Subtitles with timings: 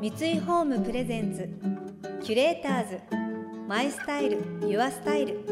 [0.00, 1.46] 三井ホームプレゼンツ
[2.24, 3.00] キュレーターズ
[3.68, 5.44] マイスタイルユアスタイル。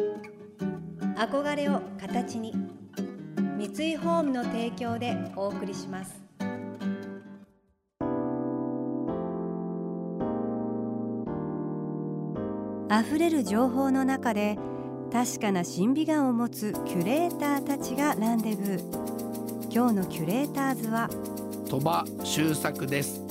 [1.19, 2.55] 憧れを形に
[3.59, 6.19] 三井ホームの提供でお送りします。
[12.91, 14.57] 溢れる情報の中で
[15.13, 19.71] 確かな審美眼を持つキュレーターたちがランデブー。
[19.71, 21.11] 今日のキュレーターズは
[21.69, 23.28] 鳥羽周作です。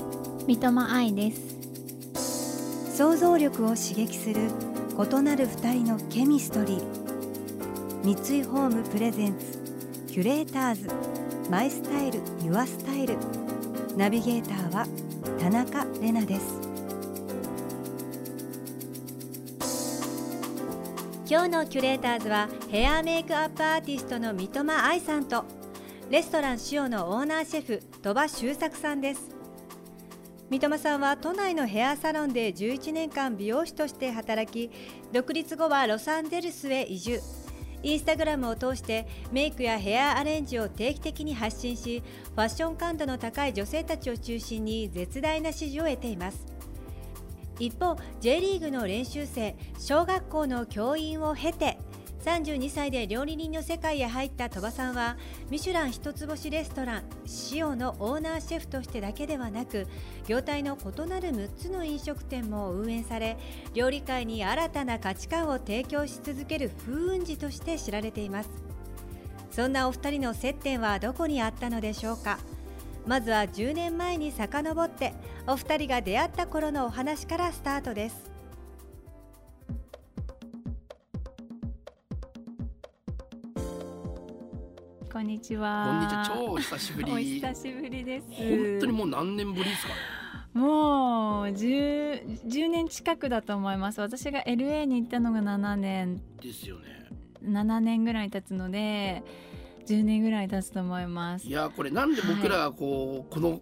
[0.48, 4.49] 三笘愛です想像力を刺激する
[4.98, 8.16] 異なる二人のケミストリー。
[8.16, 9.59] 三井ホームプレゼンツ
[10.07, 10.90] キュレーターズ
[11.52, 13.18] マイスタイルユアスタイル。
[13.98, 14.88] ナビゲーターは
[15.38, 16.62] 田中れなです。
[21.29, 25.43] 今日のキュレーターズはヘアメイクアップアーティストの三笘愛さんと
[26.09, 29.37] レストラン塩のオーナーシェフ鳥羽周作さんです。
[30.49, 34.71] 三笘さんは都内のヘアサロンで11年間美容師として働き
[35.12, 37.20] 独立後はロサンゼルスへ移住。
[37.84, 42.01] インスタグラムを通してメイクやヘアアレンジを定期的に発信し
[42.34, 46.45] ファッション感度の高い女性たちを中心に絶大な支持を得ています。
[47.59, 51.77] 一方 J リーグの練習生小学校の教員を経て
[52.23, 55.18] 32歳で料理人の世界へ入った鳥羽さんは
[55.49, 57.04] ミシュラン一つ星レストラン
[57.54, 59.87] 塩のオーナーシェフとしてだけではなく
[60.27, 63.38] 業態の異なる6つの飲食店も運営され
[63.73, 68.50] 料理界に新たな価値観を提供し続ける風雲児として知られています。
[69.51, 72.40] そんなお二人の接点はどこにあったのでしょうか？
[73.07, 75.13] まずは10年前に遡って
[75.47, 78.37] お二人が出会った頃のお話からスタートです。
[85.18, 86.46] こんにちこんはにちは。
[86.47, 87.12] 超久しぶり。
[87.12, 88.28] お久しぶりです。
[88.38, 89.90] 本当にもう何年ぶりですか？
[89.90, 89.96] ね
[90.53, 94.00] もう 10, 10年近くだと思います。
[94.00, 96.22] 私が LA に行ったのが7年。
[96.40, 97.09] ですよね。
[97.44, 99.23] 7年ぐらい経つので
[99.88, 101.47] 10年ぐらい経つと思います。
[101.47, 103.59] いやこれなんで僕らがこう、この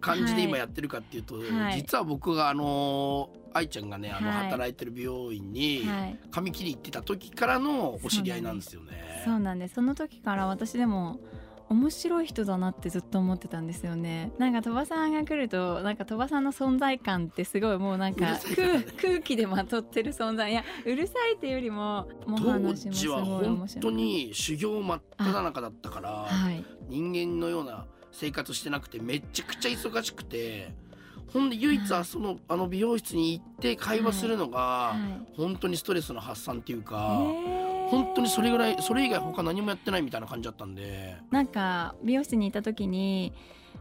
[0.00, 1.76] 感じで今やってるかっていうと、はい。
[1.76, 4.50] 実は僕があの愛ちゃんがねあのはい。
[4.50, 6.18] 働いてる美容院にはい。
[6.30, 9.22] 髪切り行ってた時からのお知り合いなんですよね。
[9.24, 9.74] そうなんです。
[9.74, 11.20] その時から私でも
[11.68, 14.32] 面白い人だなってずっと思ってたんですよね。
[14.38, 20.50] なんか鳥羽さんが来るとなんか鳥羽さんの存在感ってすごいもうなんうか空空気でまとってる存在。
[20.50, 23.82] いやうるさいっていうよりももう当話もすごい面本白い。
[23.82, 26.64] 当に修行真っ只中だったからはい。
[26.88, 30.72] 人間のような生活してなくてめちゃくちゃ忙しくて
[31.32, 35.36] ほんで唯一はそのあの美容室に行って会話するのがはい。
[35.36, 36.96] 本当にストレスの発散っていうか
[37.88, 41.16] 本当にそれぐらいそれ以外他何もやってないみたいな感じだったんで。
[41.30, 43.32] なんか美容室にいた時に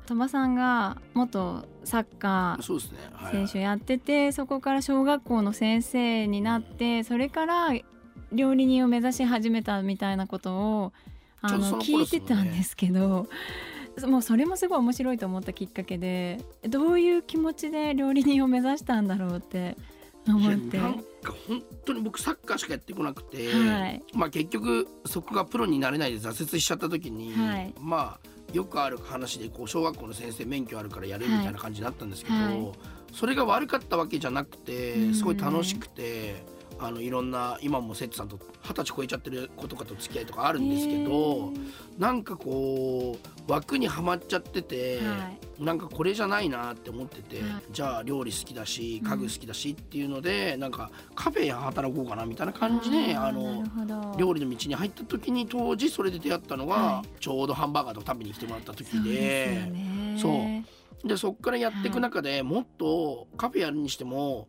[0.06, 3.32] 鳥羽さんが元サッカーそうですね、はい。
[3.32, 7.70] 選手やっててそこから小学校の先生になってそれから
[8.32, 10.94] 料理人を目指し始めたみたいなことを
[11.42, 13.28] あの聞いてたんですけど。
[14.06, 19.76] もうそれもすごい面白いと思ったきっかけでどういう気持ちで料理人を目指したんだろうって
[20.28, 20.78] 思って。
[20.78, 24.04] なんか本当に僕サッカーしかやってこなくて、はい。
[24.14, 27.74] まあ結局そこがプロになれないで挫折しちゃった時に、はい。
[27.80, 32.72] まあよくある話でこう小学校の先生免許あるからやるみたいな感じになったんですけど、はい。
[33.14, 35.14] それが悪かったわけじゃなくてうん。
[35.14, 36.59] すごい楽しくて。
[36.80, 41.52] あのいろんな今もセッツさんと二十歳超えちゃってる子とかと付き合いとかあるんですけど
[41.98, 43.18] なんかこ
[43.48, 45.30] う枠にはまっちゃってて、は
[45.60, 45.64] い。
[45.64, 47.64] なんかこれじゃないなって思ってて、はい。
[47.72, 49.10] じゃあ料理好きだしうん。
[49.10, 59.72] 家具好きだしっていうので、なんかカフェで働こうかなみたいな感じであーの料理の道に入った時に当時それで出会ったのが、はちょうどハンバーガーとか食べに来てもらった時で
[60.18, 60.30] そ
[61.04, 64.48] うでそっからやっていく中で、もっとカフェやるにしても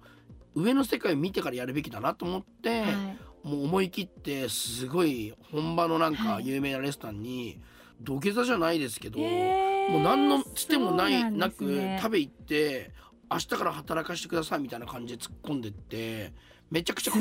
[0.55, 3.19] 上の世界を見てからやるべきだなと思って、はい。
[3.43, 6.47] もう思い切ってすごい本場のなんかはい。
[6.47, 7.61] 有名なレストランに
[8.01, 11.99] 土下座じゃないですけど、もう何のつてもないなね。
[12.01, 12.93] 食べ行って
[13.31, 16.33] 明日から働かしてくださいみたいな感じで突っ込んでって
[16.71, 17.19] めちゃくちゃす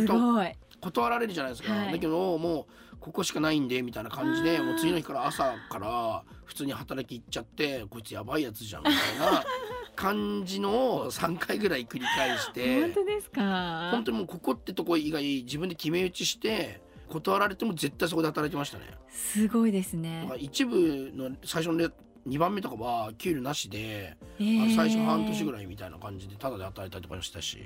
[0.82, 1.92] 断られるじゃないですか、はい。
[1.92, 9.44] だけどもうここしかないんでみたいな感じでもう次の日から朝から普通に働き行っちゃってこいつやばいやつじゃんみたいな
[10.00, 12.80] 感じのを3回ぐらい繰り返して。
[12.81, 13.90] 本当ですか？
[13.92, 18.86] 本当にもうここってとこ以外自分で決め打ちして断られても絶対そこで働いてましたね。
[19.10, 21.90] すごいですだね一部の最初のレ
[22.28, 24.75] 2番目とかは給料なしで、えー。
[24.75, 27.57] 最初半年ぐらいみたいな感じでタダで働いたりとかしたし、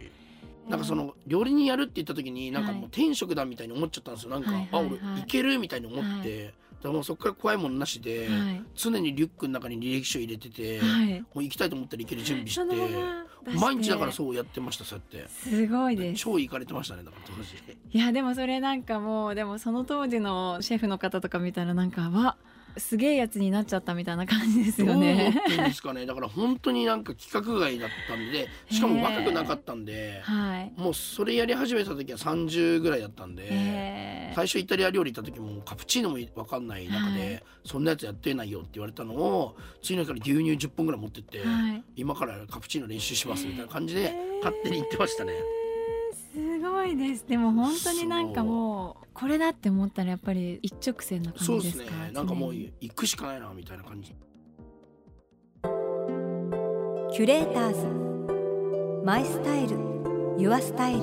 [0.68, 2.88] なんかその料理人やるって言った時になんかもうはい。
[2.88, 4.32] 転職だみたいに思っちゃったんですよ。
[4.32, 5.00] なんか、はいはいはい。
[5.00, 6.54] あ俺いけるみたいに思って、
[6.84, 8.64] でもうそこから怖いもんなしで、はい。
[8.76, 11.22] 常にリュックの中に履歴書入れてて、はい。
[11.22, 16.22] もう行きたいと思ったら行ける準備して毎日だからそうやってましたそうやってすごいです。
[16.22, 17.56] 超行かれてましたねだから当時。
[17.92, 22.36] いやでもそれなんかもうでもその当時のシェフの方とか見たらなんかわ
[22.78, 25.40] すげえやつになっちゃったみたいな感じですよね。
[25.48, 30.74] てるんですかねだから本当になんか規格外だったんでしかも若くなかったんではい。
[30.76, 41.44] もうそれやり始めた時は30ぐらいだったんで、えー最初イタリア料理行った時もカプチーノも分かんない中で、はいそんなやつやってないよって言われたのを次の日から牛乳10本ぐらい持ってって、は
[41.74, 41.84] い。
[41.96, 45.34] 今からカプチーノ練習しますみたいな感じでえー勝手に言ってましたね。
[46.64, 47.28] すごいです。
[47.28, 52.12] でも本当になんかもうこれだって思ったらやっぱり一直線なそうでね感じですすか。
[52.14, 54.16] なんかもう行くしかないなみたいな感じ。
[57.12, 59.06] キュレーターズ。
[59.06, 59.78] マイスタイル。
[60.38, 61.02] ユアスタイル。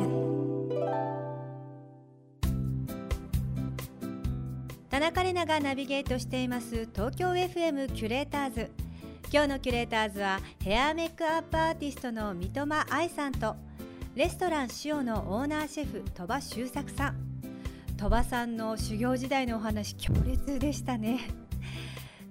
[4.88, 6.88] 田中れながナビゲートしています。
[6.94, 8.70] 東京 FM キュレーターズ。
[9.30, 13.56] 今日のキュレーターズはヘアメイクアップアーティストの三笘愛さんと
[14.16, 17.16] レストラン塩のオーナーシェフ鳥羽周作さん。
[17.96, 21.20] 鳥羽さんの修行時代のお話強烈でしたね。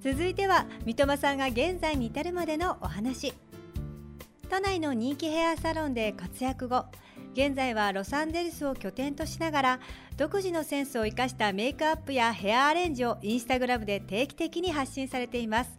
[0.01, 3.33] 続いては三笘さんが現在に至るまでのお話。
[4.49, 6.85] 都内の人気ヘアサロンで活躍後
[7.33, 9.79] 現在はロサンゼルスを拠点としながら
[10.17, 15.78] 独自のセンスを生かしたメイクアップやヘアアレンジをインスタグラムで定期的に発信されています。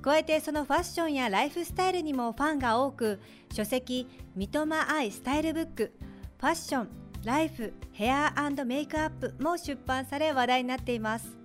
[0.00, 3.20] 加えてそのファッションやライフスタイルにもファンが多く
[3.52, 4.06] 書籍
[4.36, 5.92] 「三笘愛スタイルブック」
[6.38, 6.88] 「ファッション」
[7.24, 8.32] 「ライフ」「ヘア
[8.64, 11.38] メイクアップ」も出版され話題になっています。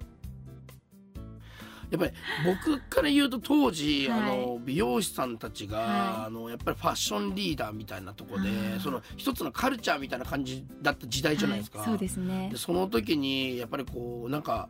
[1.94, 2.14] やっぱり
[2.44, 4.22] 僕から言うと当時、はい。
[4.22, 6.26] あの美容師さんたちが、はい。
[6.26, 11.80] あのやっぱりファッションリーダーみたいなところでその一つのカルチャーみたいな感じだった時代じゃないですか。
[11.80, 11.88] はい。
[11.90, 12.50] そうですね。
[12.52, 12.58] で。
[12.58, 14.70] その時にやっぱりこうなんか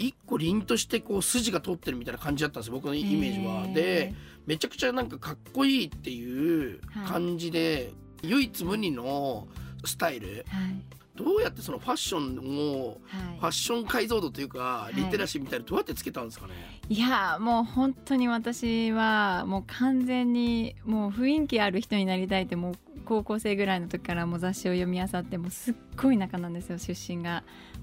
[0.00, 3.66] 一個凛としてこう筋が通ってるみたいな感じだったんです僕のイメージは。
[3.72, 4.14] で
[4.46, 7.92] めちゃくちゃなんかかっこいいっていう感じで、
[8.22, 9.46] 唯一無二の
[9.84, 10.46] スタイル。
[10.48, 10.90] はい。
[11.16, 13.38] どうやってそのファッションをはい。
[13.38, 14.96] ファッション解像度というかい。
[14.96, 16.54] リテラシーみたいなどうやってつけたんですかね、
[16.88, 22.74] いやもう本当に私はもう完全にもう雰囲気ある人になりたいってもう
[23.10, 27.42] 高校生ぐらいの時からもう雑誌を読み漁ってもうすっごい仲なんですよ出身が。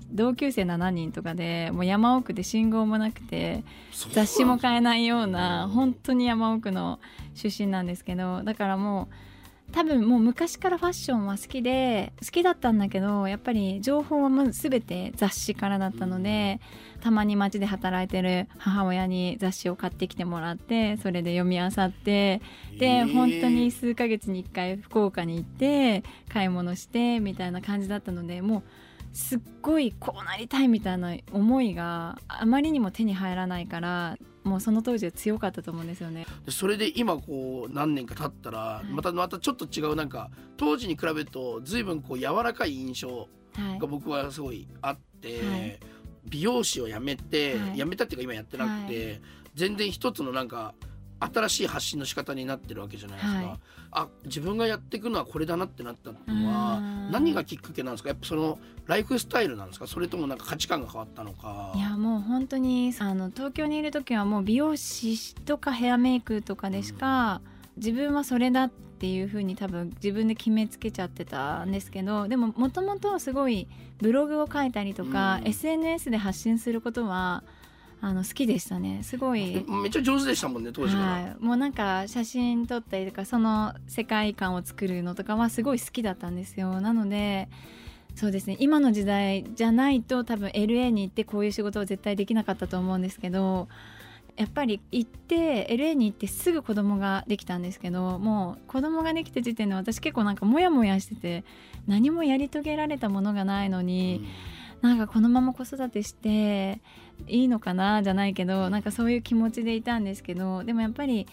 [0.09, 3.65] 同級生7人とかでもう山奥で信号もなくて
[4.13, 7.01] 雑誌も買えないよううなん本当に山奥の
[7.33, 9.26] 出身なんですけどだからもう
[9.71, 16.61] 多分もう昔からファッションは好きで好きだったんだけどやっぱり情報は全て雑誌からだったので
[17.01, 22.41] たまに街で働いてる母親に雑誌を買ってきてもらってそれで読み漁って
[22.79, 28.63] で、えー本当に数ヶ月に1回福岡に行って買い物してみたいな感じだったのでもう
[29.13, 34.17] すっごいこうなりたいみたいな思いがあまりにも手に入らないから
[34.47, 36.25] もうその当時は強かったと思うんですよね。
[36.45, 38.91] でそれで今こう何年か経ったらい。
[38.91, 43.79] またまたちょっと違うなんか当時に比べると随分こう柔らかい印象はい。
[43.79, 45.79] が僕はすごいあって、はい。
[46.25, 47.75] 美容師を辞めて、はい。
[47.77, 49.21] 辞めたっていうか今やってなくて、
[49.55, 50.73] 全然一つのなんか
[51.19, 53.59] 新しい発信の仕方になってるわけじゃないですか、はい。
[53.91, 56.17] あ自分がやっていくのはこれだなってなったの
[56.47, 57.11] はうん。
[57.11, 58.09] 何がきっかけなんですか？
[58.09, 59.87] やっぱそのライフスタイルなんですか？
[59.87, 61.73] それともなんか価値観が変わったのか。
[61.75, 67.41] いやもう本当にあの東京にいる時はもう美容師とかヘアメイクとかでしか、
[67.77, 73.67] 自分はそれだっていう風に多分自分で決めつけちゃってたんですけどでももともとすごい
[73.99, 75.47] ブログを書いたりとか、うん。
[75.47, 77.43] SNS で発信することは
[77.99, 79.01] あの好きでしたね。
[79.03, 79.65] すごい。
[79.67, 86.79] めっちゃ上手でしたもんね当時から、はい、もうなんか写真撮ったりとかその世界観を作るのとかはすごい好きだったんですよ。
[86.79, 87.49] なので
[88.15, 88.57] そうですね。
[88.59, 93.67] 今の時代じゃないと多分 LA に行ってこういう仕事を絶対できなかったと思うんですけど
[94.37, 101.43] やっぱり行って LA に行ってすぐ子供ができたんですけどもう子供ができた時点で私結構なんかモヤモヤしてて
[101.87, 104.27] 何もやり遂げられたものがないのに、
[104.81, 106.81] なんかこのまま子育てして
[107.27, 108.03] いいのかな？
[108.03, 111.27] じゃないけどなんかそういう気持ちでいたんですけどでもやっぱり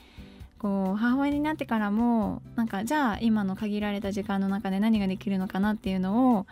[0.58, 6.46] こう母親になってからもなんかじゃあ今の限られた時間の中で何ができるのかなっていうのを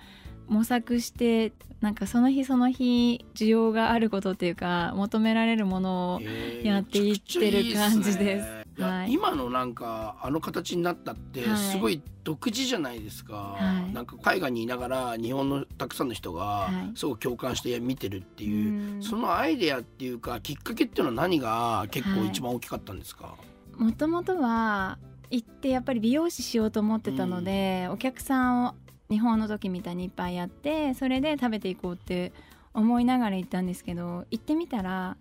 [0.48, 6.20] 模索してなんかその日その日需要があることっていうか求められるものを
[6.62, 9.12] やっていってる感じですはい。
[9.12, 11.56] 今のなんかあの形になったってはい。
[11.56, 13.92] すごい独自じゃないですか、はい。
[13.92, 16.96] なんか海外にいながら日本のたくさんの人がはい。
[16.98, 19.02] すごく共感して見てるっていう、うん。
[19.02, 23.34] そのアイデアっていうかきっかけっていうのは何が結構はい一番大きかったんですか、
[23.76, 24.98] もともとは
[25.30, 28.74] 行ってやっぱり美容師しようと思ってたので、お客さんを
[29.10, 32.32] 日本の時みたいにいっぱいやってそれで食べていこうって
[32.72, 35.16] 思いながら行ったんですけど行ってみたら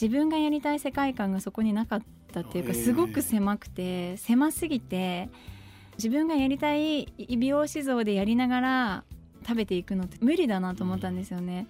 [0.00, 2.02] 自分がやりたい世界観がそこになかっ
[2.34, 5.30] たっていうかすごく狭くて狭すぎて
[5.96, 9.04] 自分がやりたい美容師像でやりながら
[9.46, 11.66] 食べていくのって無理だなと思ったんですよね。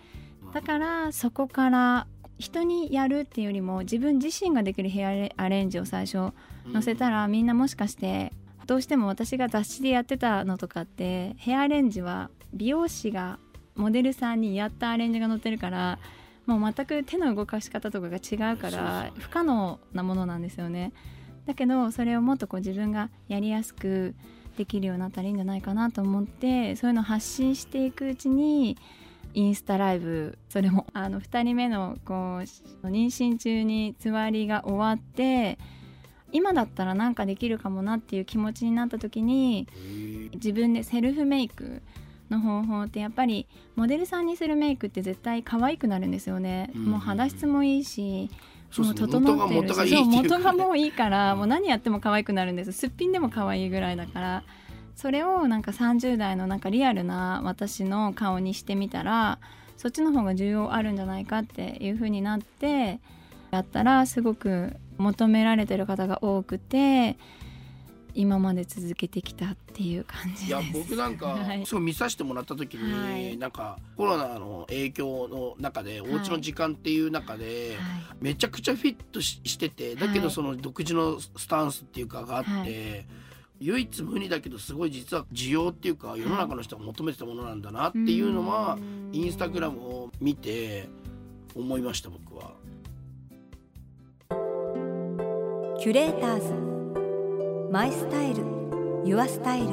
[0.55, 2.07] だからそこから
[2.39, 6.33] 人にやるっていうよりも自分自身ができるヘアアレンジを最初
[6.73, 8.33] 載せたらみんなもしかして
[8.67, 13.39] どうしても私が雑誌でやってたのとかってヘアアレンジは美容師が
[13.77, 15.99] モデルさんにやったアレンジが載ってるから
[16.47, 20.93] もう全く手の動かし方とかが違うから不可能なものなんですよね。
[21.47, 24.15] だけどそれをもっとこう自分がやりやすく
[24.57, 28.79] できるようになったらいいんじゃないかなと思ってそういうのを発信していくうちに
[29.35, 35.59] インスタライブそれも あの2人目のこう妊娠中につわりが終わって
[36.33, 39.69] 今だったらなんかできるかもなっていう気持ちになった時に
[40.35, 41.83] 自分でセルフメイク
[42.35, 48.31] の方法ってやっぱりモデルさんにするメイクって絶対可愛くなるんですよね、うん、もう肌質もいいし
[48.77, 49.91] もう整ってるし。
[49.91, 54.43] そう元がもういいからもう何やっても可愛くなるんですすっぴんでも可愛いぐらいだから。
[54.97, 59.39] それをなんか30代のなんかリアルな私の顔にしてみたら
[59.77, 63.01] そっちの方が需要あるんじゃないかっていう風になって
[63.51, 67.17] やったらすごく求められてる方が多くて
[68.15, 83.07] 今まで続けてきたっていう感じいや僕なんか、 はい、そう見させてもらった時に、はい、なんかコロナの影響の中で、お家の時間っていう中で、はい、めちゃくちゃフィットしててだけどその独自のスタンスっていうかがあって。
[83.61, 88.77] 唯一無二だけどすごい実は需要っていうか世の中の人が求めてたものなんだなっていうのは
[89.13, 90.89] インスタグラムを見て
[91.55, 92.53] 思いました僕は。
[95.81, 96.74] キュレーターズ
[97.75, 98.45] マイスタイル
[99.05, 99.67] ユアスタイル。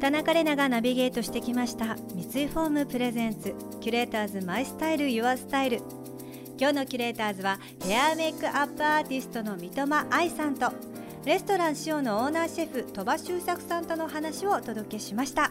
[0.00, 5.82] 田中れながナビゲートしてきました三井フォームプレゼンツキュレーターズマイスタイルユアスタイル。
[6.58, 10.72] 今日のキュレーターズはヘアメイクアップアーティストの三笘愛さんと
[11.26, 15.50] レストラン塩のオーナーシェフ鳥羽周作さんとの話をお届けしました。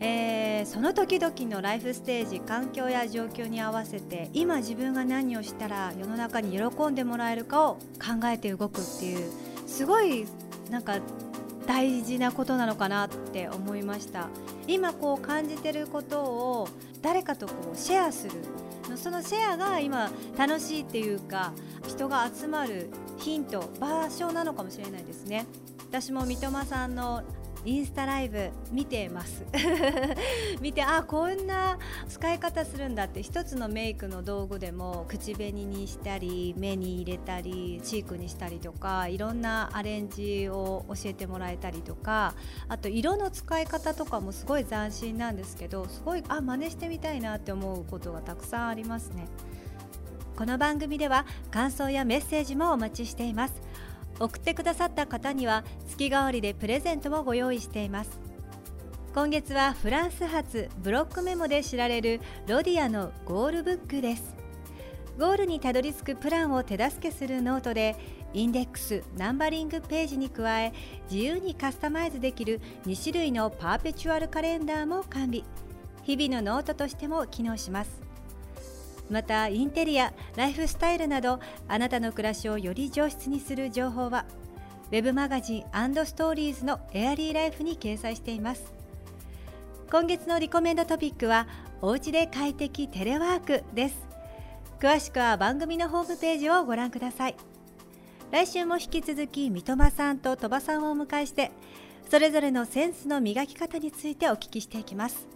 [0.00, 9.30] えー、その時々のライフステージ環境や状況に合わせて今自分が何をしたら世の中に喜んでもらえるかを考えて動くっていう
[9.66, 10.26] すごい
[10.70, 11.00] なんか
[11.66, 14.28] 大事なことなのかなって思いました。
[14.66, 16.68] 今こう感じてることを
[17.02, 18.32] 誰かとこうシェアする。
[18.96, 21.52] そのシェアが今楽しいっていうか
[21.86, 22.88] 人が集まる
[23.18, 25.46] ヒント場所なのかもしれないですね。
[25.90, 27.22] 私も三笘さんの
[27.64, 29.44] インスタライブ見てます。
[30.60, 42.34] 見てあこんな使い方するんだって一つのメイクの道具でも口紅にしたり目に入れたりチークにしたりとかいろんなアレンジを教えてもらえたりとか
[42.68, 49.26] あと色の使い方とかもすごい斬新なんですけどすごいあ真似してみたいなって思うことがたくさんありますね。
[50.38, 53.67] この番組では感想やメッセージもお待ちしています。
[54.18, 58.20] 送ってくださった方には月替わりでプレゼントをご用意しています。
[59.14, 64.36] 今月はフランス発ブロックメモで知られるロディアのゴールブックです。
[65.18, 67.96] ゴールにたどり着くプランを手助けするノートで
[68.34, 70.72] インデックスナンバリングページに加え
[71.10, 75.42] 自由にカスタマイズできる2種類のパーペチュアルカレンダーも完備。
[76.04, 78.07] 日々のノートとしても機能します。
[79.10, 84.26] またインテリアライフスタイルなどあなたの暮らしをより上質にする情報は
[84.90, 85.62] Web マガジン
[86.06, 88.72] ストーリーズのエアリーライフに掲載しています。
[89.90, 91.46] 今月のリコメンドトピックは
[91.80, 94.06] おうちで快適テレワークです。
[94.80, 97.36] 詳しくは番組のホームページをご覧ください。
[98.30, 101.50] 来週も引き続き三笘さんと鳥羽さんをお迎えして
[102.10, 105.26] それぞれのセンスの磨き方についてお聞きしていきます。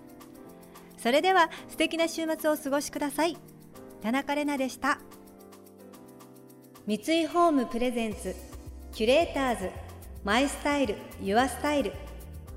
[0.98, 3.51] それでは素敵な週末をお過ごしください。
[4.02, 4.98] 田中れなでした
[6.86, 8.34] 三井ホームプレゼンツ
[8.92, 9.70] キュレーターズ
[10.24, 11.92] マイスタイルユアスタイル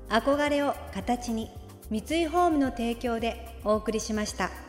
[0.08, 1.50] 憧れを形に
[1.88, 4.65] 三井ホームの提供でお送りしました。